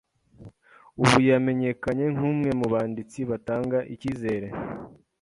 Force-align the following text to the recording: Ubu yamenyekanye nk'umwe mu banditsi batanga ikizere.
Ubu 1.01 1.17
yamenyekanye 1.29 2.05
nk'umwe 2.15 2.49
mu 2.59 2.67
banditsi 2.73 3.19
batanga 3.29 3.77
ikizere. 3.93 4.47